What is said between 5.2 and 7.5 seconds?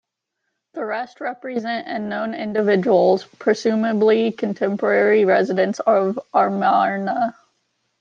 residents of Amarna.